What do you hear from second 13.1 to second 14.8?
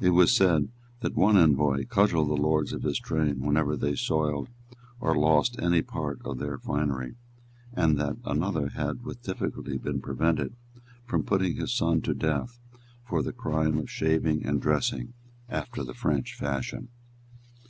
the crime of shaving and